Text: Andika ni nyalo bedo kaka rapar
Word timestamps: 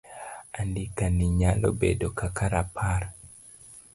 Andika 0.59 1.05
ni 1.15 1.25
nyalo 1.39 1.69
bedo 1.79 2.07
kaka 2.19 2.43
rapar 2.53 3.01